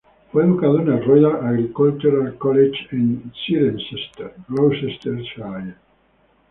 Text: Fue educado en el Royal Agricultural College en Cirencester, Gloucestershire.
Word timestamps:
Fue 0.31 0.43
educado 0.43 0.79
en 0.79 0.87
el 0.91 1.05
Royal 1.05 1.45
Agricultural 1.45 2.35
College 2.39 2.87
en 2.91 3.31
Cirencester, 3.45 4.33
Gloucestershire. 4.47 5.75